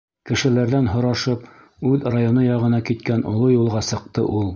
[0.27, 1.43] Кешеләрҙән һорашып,
[1.91, 4.49] үҙ районы яғына киткән оло юлға сыҡты ул.